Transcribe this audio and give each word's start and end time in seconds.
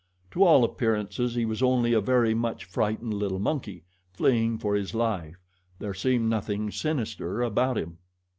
To 0.31 0.41
all 0.43 0.63
appearances 0.63 1.35
he 1.35 1.45
was 1.45 1.61
only 1.61 1.93
a 1.93 2.01
very 2.01 2.33
much 2.33 2.65
frightened 2.65 3.13
little 3.13 3.37
monkey, 3.37 3.83
fleeing 4.13 4.57
for 4.57 4.73
his 4.73 4.95
life 4.95 5.35
there 5.77 5.93
seemed 5.93 6.27
nothing 6.27 6.71
sinister 6.71 7.43
about 7.43 7.77
him. 7.77 7.99